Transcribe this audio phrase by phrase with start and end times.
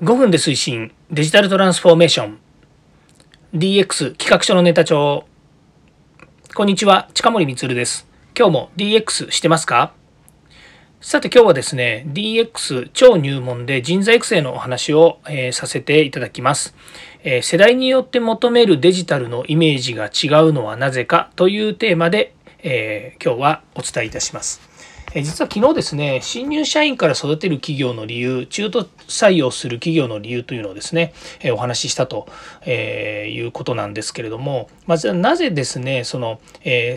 [0.00, 0.92] 5分で推進。
[1.10, 2.38] デジタルトランスフォーメーション。
[3.52, 5.24] DX 企画書のネタ帳。
[6.54, 8.06] こんにちは近森光です。
[8.38, 9.92] 今日も DX してますか？
[11.00, 16.76] さて今日はですね DX 超入門で人材育成のお話を、えー、させていただきます、
[17.24, 24.67] えー、世代によって求めるデジタルのイメージが違うのはなぜかというテーマで、えー、今日はお伝えいたします。
[25.14, 32.26] え実は昨日ですね、新入社員から育てる企業の理由、中途採用する企業の理由というのをですね、えお話ししたと、
[32.66, 36.96] えいうことなんですけれども、まずなぜですね、その、え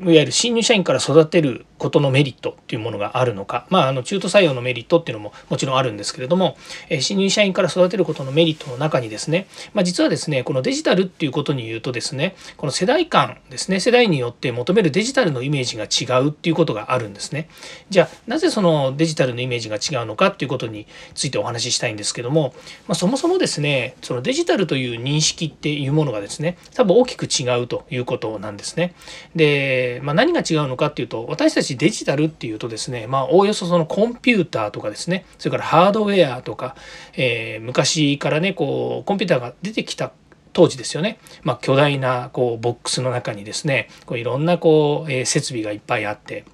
[0.00, 6.56] いわゆる新入社員から育てることのメリットっていうものがあるのか、まあ、あの中途採用のメリットっていうのももちろんあるんですけれども、
[6.88, 17.48] え新入社員から育てることのメリットの中にですね、まあ、実はですねこのデジタルっていうことに言うとですねこの世代間ですね世代によって求めるデジタルのイメージが違うっていうことがあるんですね。
[17.90, 22.54] じゃあなぜそのデジタルのイメージが違うのかっていうことについてお話ししたいんですけども、
[22.86, 28.94] まあ、そもそもですねそのデジタルという認識っていうものがですね多分大きく違うということなんですね。
[29.34, 36.76] で、まあ、何が違うのかっていうと私たちデジタルっていうとですねまあおおよそそのコンピューターとかですねそれからハードウェアとか、
[37.14, 40.12] えー、昔からねこうコンピューターが出てきた
[40.52, 46.44] 当時ですよね、まあ、巨大なこうボックスの中にですねこういろんなこう、えー、設備がいっぱいあって。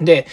[0.00, 0.26] で、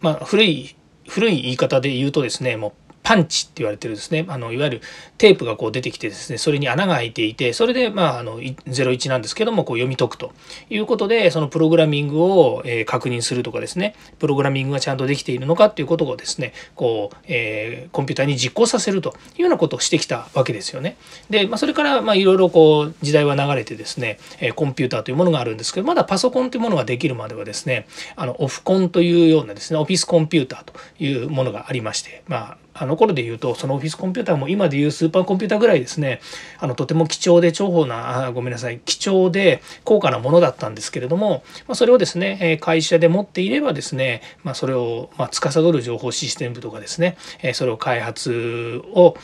[0.00, 0.76] まあ、古い
[1.08, 4.80] 古い言い方で言うとですねもうパンチって言われてるですねあのいわゆる
[5.16, 10.32] テープがこう出てきてですねそれに穴が開いていてそれでまああの01なんですけどもこう読み解くと
[10.68, 20.98] いうことでそのプログラミングを、え確認するとかですねプログラミングがちゃんとできているのかっていうことをですねこう、えー、コンピューターに実行させるというようなことをしてきたわけですよね。
[21.30, 24.18] で、まあ、それからまあいろいろこう時代は流れてですね、
[24.54, 27.86] コンピューターというものがあるんですけどまだパソコンというものができるまではですね
[28.16, 36.20] あのオフコンというようなですねオフィスコンピューターというものがありましてまああの頃で言うとそのオフィスコンピューターも今でいうスーパーコンピューターぐらいですね。
[36.58, 38.80] あのとても貴重で重宝なあごめんなさい。
[38.84, 47.16] 貴重で高価なものだったんですけれども、まあ、それをですね会社で持っていればですね、まあ、それをま司る情報システムとかですね
[47.54, 49.16] それを開発を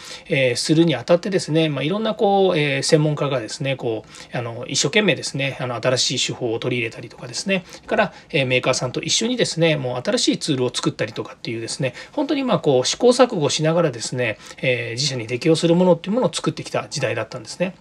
[0.57, 7.65] するにあたってですね、まあ、いろんなこう専門家がですねこうあの一生懸命ですねあの新しい手法を取り入れたりとかですね。
[7.87, 17.75] からメーカーさんと一緒にですねもう新しいツールを作ったりとかっていうですね本当にまあこう試行錯誤をしながらですね、え、自社に適用するものっていうものを作ってきた時代だったんですね。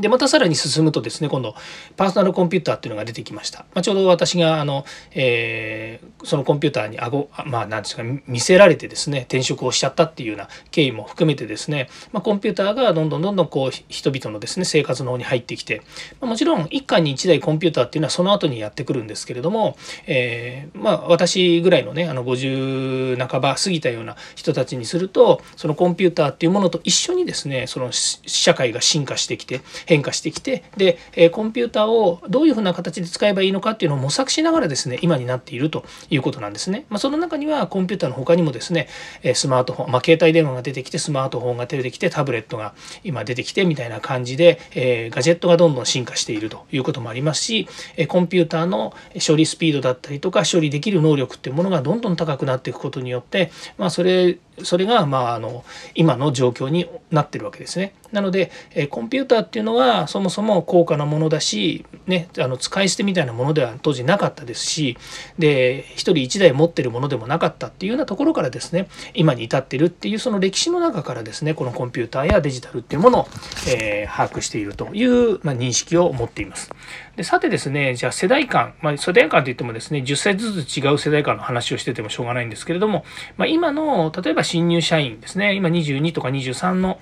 [0.00, 1.54] でまたさらに進むとですね今度
[1.96, 15.82] パーソナルコンピューターっていうのが出てきました、まあ、ちょうど私があの、えー、そのコンピューターにあごまあ何ですか見せられてですね転職をしちゃったっていうような経緯も含めてですね、まあ、コンピューターがどんどんどんどんこう人々のですね生活の方に入ってきて、
[16.20, 19.76] まあ、もちろん一家に1台コンピューターっていうのはその後にやってくるんですけれども、
[20.06, 36.84] えー、まあ私ぐらいのねあの50半ば過ぎたような人たちにするとそのコンピューターっていうものと一緒にですねその社会が進化してきて変化してきてで、えコンピューターをどういうふうな形で使えばいいのかっていうのを模索しながらですね今になっているということなんですね。
[36.90, 38.88] まあ、その中にはコンピューターの他にもですね
[39.34, 47.68] スマートフォン、まあ、携帯電話が出てきてスマートフォンが出てきてタブレットが今出てきてみたいな感じで、えガジェットがどんどん進化しているということもありますし
[48.08, 48.94] コンピューターの
[49.26, 57.94] 処理スピードだったりとか処理できる能力っていうものがどんどん高くなっていくことによって、まあ、それそれがまああの今の状況になってるわけですね。
[58.12, 64.96] なので、えコンピューターっていうのはそもそも高価なものだし、ね、あの使い捨てみたいなものでは当時なかったですし
[65.38, 73.28] で1人1台持ってるものでもなかったっていうようなところからですね今に至ってるっていうその歴史の中からですねこのコンピューターやデジタルっていうものを、
[73.68, 76.70] えー、把握しているという、まあ、認識を持っています。
[77.16, 83.04] でさてですねじゃあ世代間、まあ、世代間といってもですね10歳ずつ違う世代間の話をしててもしょうがないんですけれども、
[83.36, 86.98] まあ、今の例えば新入社員ですね今22とか23の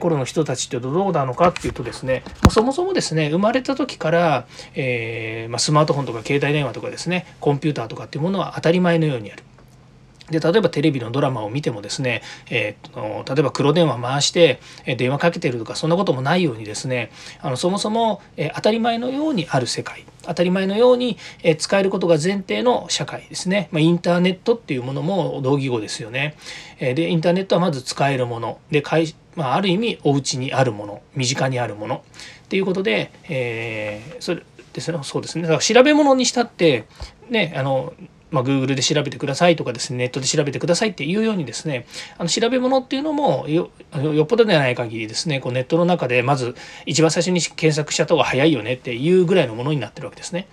[0.00, 9.44] 頃の人たちってどうなのかっていうとですねそもそもですね生まれた時から、えー、ま、スマートフォンとか携帯電話とかですねコンピューターとかっていうものは当たり前のようにある。
[10.30, 14.60] で例えばテレビのドラマを見てもですね、えー、例えば黒電話回して
[14.98, 17.10] 電話かけてるとかそんなこともないようにですね
[17.40, 26.36] あのそもそも、え当たり前のようにある世界当たり前のように、え使えることが前提の社会ですね、まあ、インターネットっていうものも同義語ですよね。
[26.78, 28.58] えでインターネットはまず使えるもの。
[28.70, 31.02] で会まあ、ある意味お家にあるもの。
[31.14, 32.02] 身近にあるもの。
[32.44, 34.42] っていうことで、えー、それ
[34.72, 35.42] ですねそうですね。
[35.42, 36.86] だから調べ物にしたって
[37.30, 37.92] ねあの
[38.30, 41.86] まあ、Google で調べてくださいとかですねネットで調べてくださいっていうようにですね
[42.18, 46.54] あの調べ物っていうのもよよっぽどではない限りですねこうネットの中でまず
[46.86, 50.46] 一番最初に検索した方が早いよねっていうぐらいのものになってるわけですね。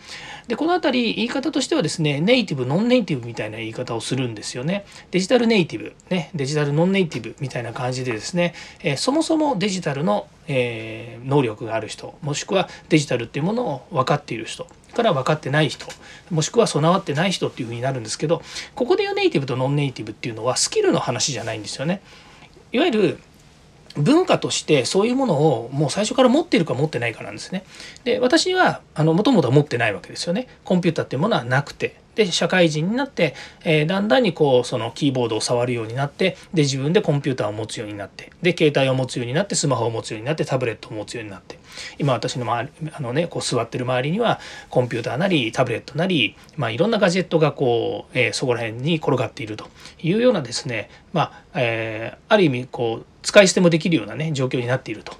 [0.48, 8.54] でこの辺り言い方としてはですねネイティブノンネイティブみたいな言い方をするんですよねデジタルネイティブ、ね、デジタルノンネイティブみたいな感じでですね、
[8.84, 15.88] えー、そもそもデジタルの、えー、能力がある人もしくはデジタルっていうものを分かっている人から分かってない人
[16.32, 18.42] もしくは備わってない人っていうふうになるんですけど
[18.76, 22.02] ここで言うネイティブとノンネイティブっていうのはスキルの話じゃないんですよね。
[22.72, 23.20] いわゆる
[23.98, 27.64] 文化としてそういうものをもう最初から持っているか持ってないかなんですね。
[28.04, 30.48] で私はもともと持ってないわけですよね。
[30.64, 41.60] コンピューターっていうものはなくてで社会人になって、えー、だんだんにこうそのキーボードを触るようになってで自分でコンピューターを持つようになってで携帯を持つようになってスマホを持つようになってタブレットを持つようになって
[42.00, 44.40] 今私の周りあの、ね、こう座ってる周りには
[44.70, 49.68] コンピューターなりタブレットなり、まあ、いろんなガジェットがこう、えー、そこら辺に転がっていると
[50.02, 55.14] いうようなですね、まあえー、ある意味こう使い捨てもできるようなね状況になっていると。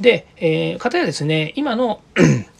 [0.00, 2.02] で、えー、かたやですね今の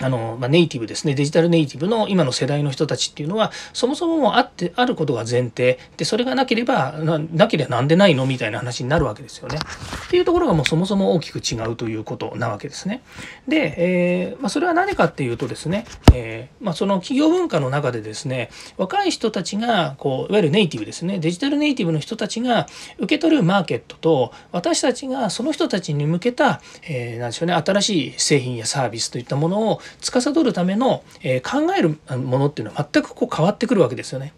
[0.00, 8.26] あの、まあ、ネイティブですねデジタルネイティブの今の世代の人たちっていうのはそもそももあってあることが前提でそれがなければななければなんでないの？
[8.26, 9.58] みたいな話になるわけですよね。
[10.06, 13.02] っていうところがもうそもそも大きく違うということなわけですね。
[13.46, 22.66] で、えー、まあ、それは何かっていうとですね、えー、まあ、その企業文化の中でですね若い人たちがこういわゆるネイティブですねデジタルネイティブの人たちが
[22.98, 34.32] 受け取るマーケットと私たちがその人たちに向けた、えー、なんでしょうね新しい製品やサービスといったものを司るための、え考えるものっていうのは全くこう変わってくるわけですよね。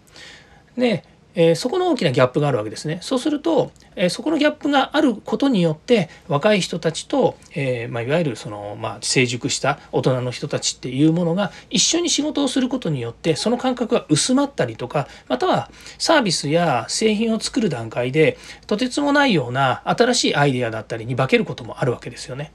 [0.77, 1.05] で
[1.37, 2.99] えそこの大きなギャップがあるわけですね。
[3.03, 22.53] そうすると、えそこのギャップがあることによって若い人たちと、えー、まあ、いわゆるその、まあ、成熟した大人の人たちっていうものが一緒に仕事をすることによってその感覚が薄まったりとかまたはサービスや製品を作る段階でとてつもないような新しいアイデアだったりに化けることもあるわけですよね。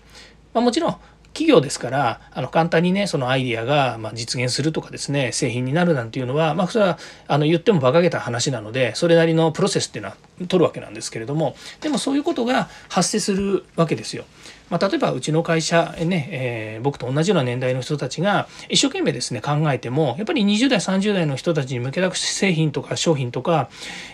[0.54, 0.98] まあ、もちろん
[1.34, 6.98] 企業ですからあの簡単にねそのアイディアがま実現するとかですね製品になるなんていうのはまあそれは
[7.28, 10.18] あの言っても馬鹿げた話なのでそれなりのプロセスっていうのは
[10.48, 14.26] 取るわけなんですけれどもでもそういうことが発生するわけですよ。
[14.72, 23.70] まあ、例えばうちの会社ね、えー、僕と同じような年代の人たちが一生懸命ですね考えてもやっぱり20代30代の人たちに向けた製品とか商品とか、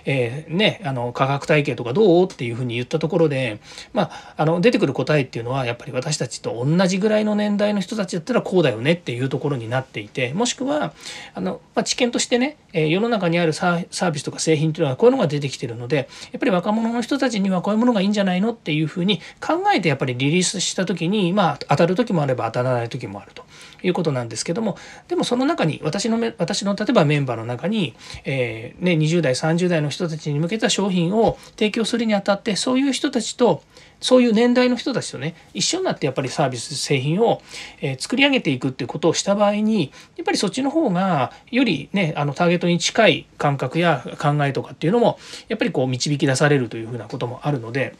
[0.05, 3.59] えー、ね、あの価格体系とかどうっていうふうに言ったところで、
[3.93, 10.93] まあ、あの出てくる答えっていうのはやっぱり私たちと同じぐらいの年代の人たちだったらこうだよねっていうところになっていてもしくは
[11.35, 23.45] あの、まあ、知見としてね、え世の中にあるサービスとか製品っていうのはこういうのが出てきてるのでやっぱり若者の人たちにはこういうものがいいんじゃないのっていうふうに考えてやっぱりリリースした時にまあ当たる時もあれば当たらない時もあると
[23.83, 24.77] いうことなんですけども
[25.07, 27.93] でもその中に私の私の例えばメンバーの中に、
[28.25, 33.61] えー、ね、20代30代の人たちに向けた商品を提供するにあたってそういう人たちと
[33.99, 37.41] そういう年代の人たちとね一緒になってやっぱりサービス製品を、
[37.81, 45.17] えー、作り上げていくっていうことをした場合にやっぱりそっちの方がよりねあのターゲットに近い感覚や考えとかっていうのも
[45.47, 47.95] やっぱりこう導き出されるというふうなこともあるので。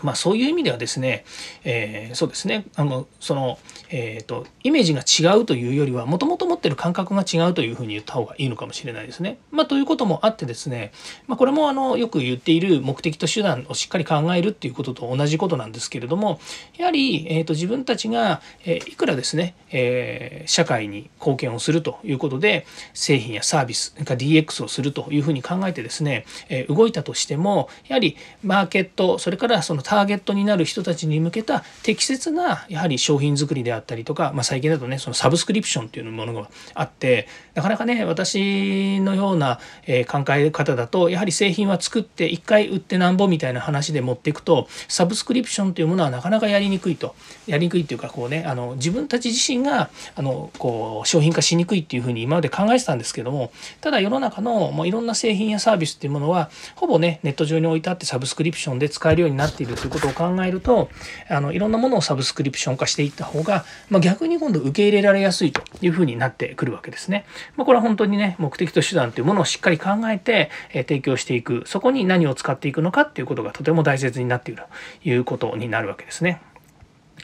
[0.00, 1.24] まあ、そういう意味ではですね、
[1.64, 3.58] えー、そうですねあのその、
[3.90, 9.38] えーと、イメージが違うというよりはもともと持ってる感覚が違うというふうに言った方がいいのかもしれないですね。
[9.50, 10.92] まあ、ということもあってですね、
[11.26, 16.40] まあ、これもあのよく言っている目的と手段をしっかり考えるっていうことと同じことなんですけれども
[16.78, 47.14] やはり、えーと、自分たちが、えー、いくらですね、えー、社会に貢献をするということで製品やサービスか DX をするというふうに考えてですね、え、動いたとしてもやはりマーケットそれからそのターゲットになる人たちに向けた適切なやはり商品作りであったりとか、まあ、最近だとねそのサブスクリプションっていうものがあってなかなかね私のような、え考え方だとやはり製品は作って1回売ってなんぼみたいな話で持っていくとサブスクリプションというものはなかなかやりにくいと。
[47.46, 60.90] やりにくいっていうかこうねあの自分たち自身があのこう商品化しにくいっていうふうに今まで考えてたんですけどもただ世の中のもういろんな製品やサービスっていうものはほぼねネット上に置いてあってサブスクリプションで使えるようになっているということを考えると
[61.28, 67.24] あのいろんなものをサブスクリプション化していった方が、まあ、逆に今度受け入れられやすいというふうになってくるわけですね。
[67.56, 74.62] まあ、これは本当にね目的と手段というものをしっかり考えて、え提供していくそこに何を使っていくのかっていうことがとても大切になっている
[75.02, 76.40] ということになるわけですね。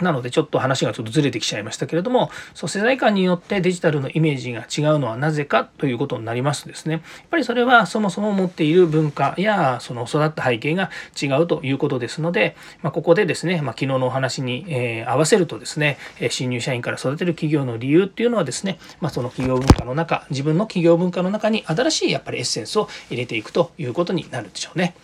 [0.00, 10.90] なのでちょっと話がちょっとずれてきちゃいましたけれどもそう世代間によってデジタルのイメージが違うのはなぜかということになりますとですねやっぱりそれはそもそも持っている文化やその育った背景が
[11.20, 15.98] 違うということですので、まあ、ここでですね、まあ、昨日のお話に、えー、合わせるとですね
[16.30, 24.94] 新入社員から育てる企業の理由っていうのはですね、まあ、その企業文化の中自分の企業文化の中に新しいやっぱりエッセンスを入れていくということになるでしょうね。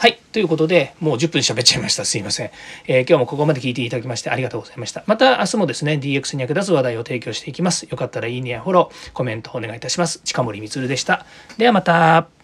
[0.00, 0.18] はい。
[0.32, 2.06] ということで、もう10分喋っちゃいました。
[2.06, 2.50] すいません。
[2.86, 4.86] えー、今日もここまで聞いていただきましてありがとうございま。
[4.86, 5.04] した。
[5.06, 7.82] また明日もですね、DX に役立つ話題を提供していきます。
[7.82, 10.20] よかったらいいねやフォロー、コメントお願いいたします。
[10.24, 11.26] 近森光でした。
[11.58, 12.39] ではまた。